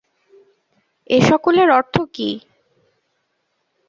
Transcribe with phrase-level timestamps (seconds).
[1.09, 2.29] এ সকলের অর্থ কি?